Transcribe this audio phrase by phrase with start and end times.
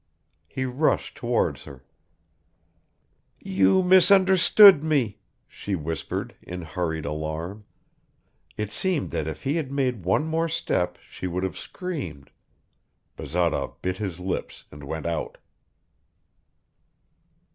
[0.47, 1.83] He rushed towards her...
[3.39, 7.65] "You misunderstood me," she whispered in hurried alarm.
[8.57, 12.31] It seemed that if he had made one more step she would have screamed...
[13.15, 15.37] Bazarov bit his lips and went out.